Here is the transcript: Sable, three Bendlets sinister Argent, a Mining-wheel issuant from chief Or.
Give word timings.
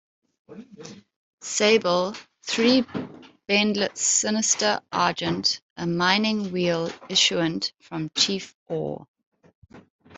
Sable, 1.41 2.15
three 2.41 2.81
Bendlets 3.47 3.99
sinister 4.01 4.81
Argent, 4.91 5.61
a 5.77 5.85
Mining-wheel 5.85 6.87
issuant 7.07 7.71
from 7.81 8.09
chief 8.17 8.55
Or. 8.65 9.05